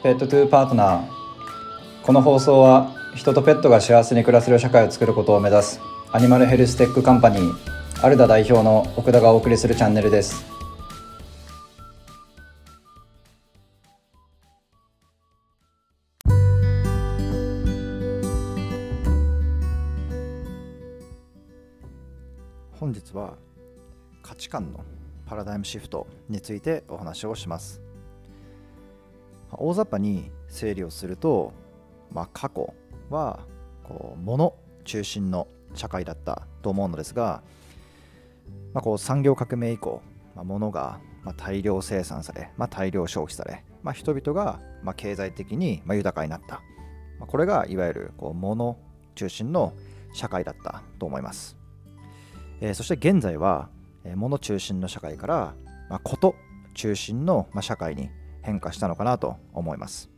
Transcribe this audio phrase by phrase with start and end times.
[0.00, 1.08] Pet to Partner。
[2.04, 5.80] この放送は人とペットが幸せに暮らせる社会を作ることを目指す
[6.12, 7.54] Animal Health Tech Company
[8.00, 10.44] アルダ代表の奥田がお送りするチャンネルです。
[22.78, 23.34] 本日は
[24.22, 24.84] 価値観の
[25.26, 27.87] パラダイムシフトについてお話をします。
[29.52, 31.52] 大雑把に整理をすると、
[32.12, 32.74] まあ、過去
[33.10, 33.40] は
[33.84, 37.42] こう物中心の社会だったと思うのですが、
[38.72, 40.02] まあ、こう産業革命以降、
[40.34, 41.00] まあ、物が
[41.36, 46.62] 大量生産され、まあ、大量消費され、まあ人々がま経済的にま豊かになった、
[47.18, 48.78] まこれがいわゆるこう物
[49.14, 49.74] 中心の
[50.12, 51.56] 社会だったと思います、
[52.60, 53.68] えー、そして現在は
[54.14, 55.54] 物中心の社会から、
[55.90, 56.34] まあ、こと
[56.74, 58.08] 中心の、ま社会に
[58.42, 60.10] 変化したのかなと思います。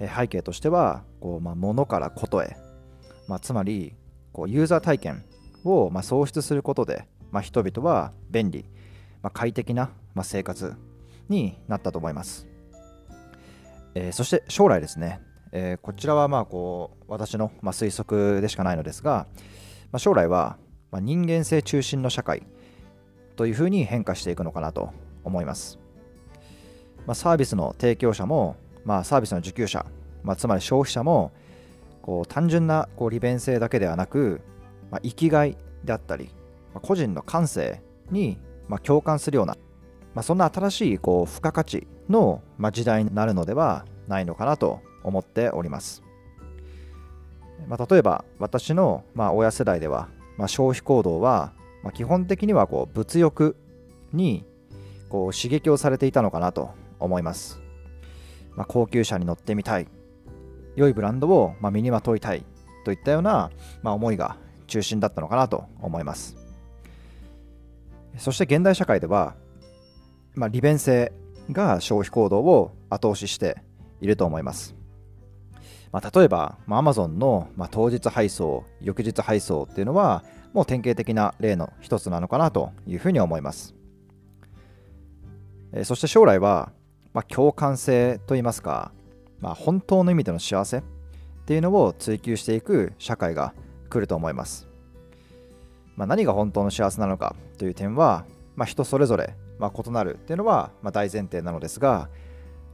[0.00, 2.56] え背景としてはこう、まあ、物からことへ、
[3.28, 3.94] まあ、つまり
[4.32, 5.24] こうユーザー体験
[5.64, 8.64] を、まあ、創出することで、まあ、人々は便利、
[9.22, 10.74] まあ、快適な、まあ、生活
[11.28, 12.46] になったと思います。
[13.94, 15.20] えー、そして将来ですね、
[15.52, 19.28] えー、こちらはまあこう私の、まあ、推測でしかないのですが、
[19.92, 20.58] まあ、将来は、
[20.90, 22.42] まあ、人間性中心の社会
[23.36, 24.90] というふうに変化していくのかなと
[25.22, 25.83] 思います。
[27.06, 29.84] まあ、サービスの提供者も、まあ、サービスの受給者、
[30.22, 31.32] まあ、つまり消費者も
[32.02, 34.40] こう単純なこう利便性だけではなく、
[34.90, 36.26] まあ、生きがいであったり、
[36.74, 38.38] まあ、個人の感性に
[38.68, 39.56] まあ共感するような、
[40.14, 46.02] まあ、そんな新しいこう付加価値のまあ時代になるのではないのかなと思っております。
[47.68, 53.56] まあ、例えば私のまあ親世代では、まあ、消費行動はまあ基本的にはこう物欲
[54.12, 54.44] に
[55.08, 57.60] こう刺激をされていたのかなと思います。
[58.56, 59.88] まあ、高級車に乗ってみたい、
[60.76, 62.44] 良いブランドをま身にまといたい
[62.84, 63.50] といったような、
[63.82, 64.36] まあ、思いが
[64.66, 66.36] 中心だったのかなと思います。
[68.18, 69.34] そして現代社会では、
[70.34, 71.12] まあ、利便性
[71.50, 73.62] が消費行動を後押しして
[74.00, 74.74] いると思います。
[75.92, 83.74] まあ、例えば、まあ、Amazon の、まあ、当日配送、翌日配送っていうのは、もう典型的な例の一つなのかなというふうに思います。
[85.72, 86.72] えそして将来は、
[87.14, 88.92] まあ、共感性といいますか、
[89.40, 90.82] まあ、本当の意味での幸せっ
[91.46, 93.54] ていうのを追求していく社会が
[93.88, 94.68] 来ると思います。
[95.96, 98.24] まあ、何が本当の幸せなのかという点は、
[98.56, 102.08] まあ、人それぞれ、まあ、異なるっていうのは、まあ、大前提なのですが、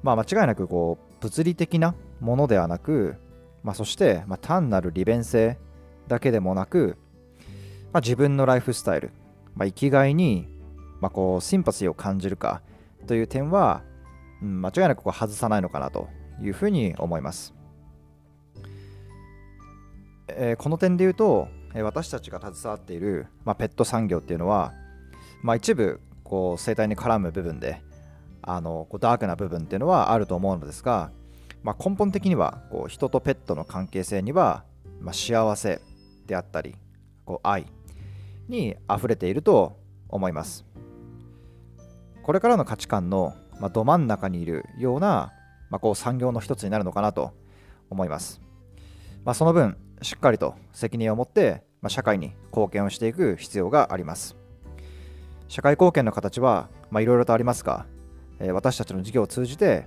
[0.03, 3.17] まあ、間違いなくこう物理的なものではなく、
[3.63, 5.59] まあ、そして、まあ、単なる利便性
[6.09, 6.97] だけでもなく、
[7.93, 9.11] まあ、自分のライフスタイル、
[9.55, 10.49] まあ、生きがいに、
[11.01, 12.63] まあ、こうシンパシーを感じるか
[13.07, 13.83] という点は、
[14.43, 16.09] うん、間違いなくここ外さないのかなと
[16.41, 17.55] いうふうに思います。
[20.29, 24.73] えー、この点で言うと、え私たちが携わっている、まあ、ペット産業っていうのは、
[25.43, 27.83] まあ、一部こう生態に絡む部分で
[28.43, 31.11] あのこうダークな部分っていうのはあると思うのですが、
[31.63, 34.65] まあ、根本的にはこう人とペットの関係性には、
[35.01, 35.81] まあ、幸せ
[36.27, 36.75] であったり
[37.25, 37.67] こう愛
[38.49, 39.77] に溢れていると
[40.09, 40.65] 思います。
[42.23, 45.33] これからの価値観の、まあ、ど真ん中にいるような、
[45.69, 47.33] まあ、こう産業の一つになるのかなと
[47.91, 48.41] 思います。
[49.25, 54.37] まあ、その分、しっかりと責任を持って、まあ、社会に貢献をしていく必要があります。
[55.49, 57.87] 社会貢献の形はいろいろとありますが、
[58.39, 59.87] えー、私たちの事業を通じて、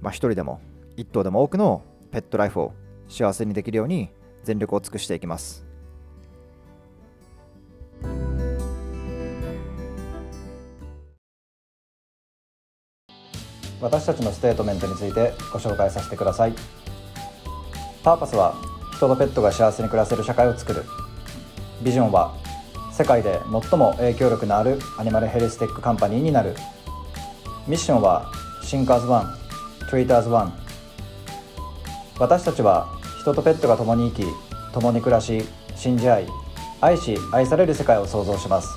[0.00, 0.60] まあ、一人でも
[0.96, 2.72] 一頭でも多くのペットライフを
[3.08, 4.10] 幸せにできるように
[4.44, 5.71] 全力を尽くしていきます。
[13.82, 16.54] 私たちのステートメントについてご紹介させてください。
[18.04, 18.54] パーパスは
[18.96, 20.84] 人とペットが幸せに暮らせる社会を作る。
[21.82, 22.32] ビジョンは
[22.92, 23.40] 世界で
[23.70, 26.54] 最も影響力のある Animal Health Tech Company になる。
[27.66, 28.30] ミッションは
[28.62, 29.34] Think as one
[29.90, 30.52] treat as one。
[32.20, 32.86] 私たちは
[33.20, 34.26] 人とペットが共に生き
[34.72, 36.26] 共に暮らし信じ合い
[36.80, 38.68] 愛し愛される世界を創造します。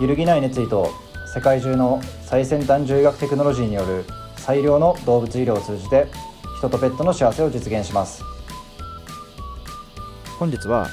[0.00, 0.88] 揺るぎない熱意と
[1.34, 4.04] 世界中の最先端獣医学テクノロジーによる
[4.36, 6.06] 最良の動物医療を通じて
[6.58, 8.24] 人とペットの幸せを実現します。
[10.38, 10.88] 本日は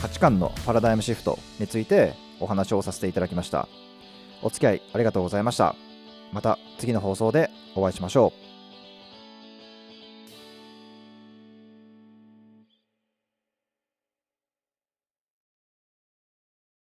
[0.00, 3.66] 価値観のパラダイムシフトについてお話をさせていただきました。
[4.40, 5.74] お付き合いありがとうございました。
[6.32, 8.51] また次の放送でお会いしましょう。